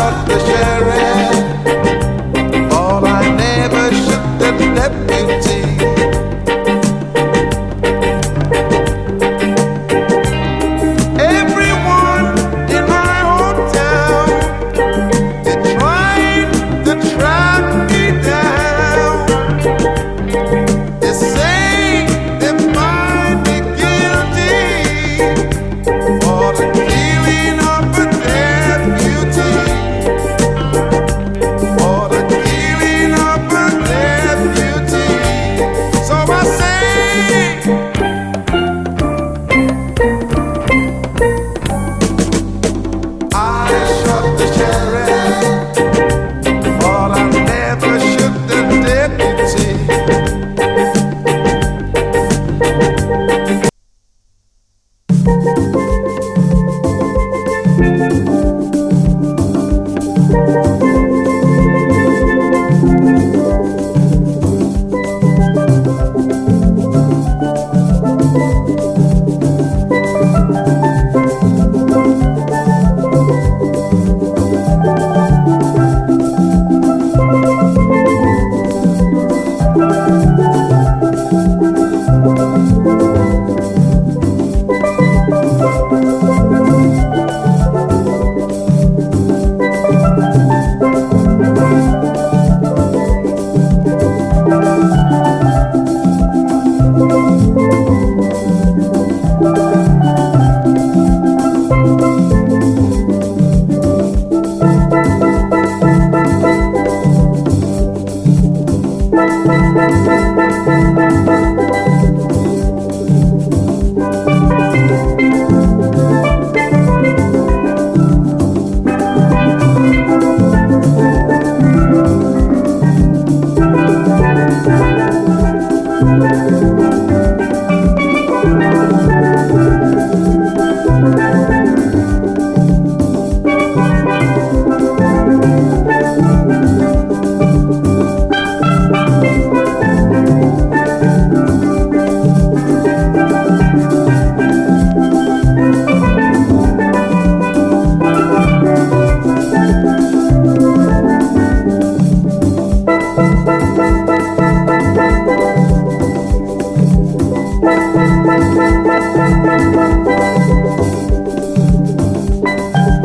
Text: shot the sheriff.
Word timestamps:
shot 0.00 0.26
the 0.26 0.38
sheriff. 0.38 0.99